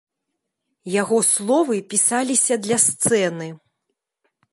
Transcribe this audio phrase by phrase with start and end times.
[1.01, 3.51] Яго словы пісаліся для сцэны.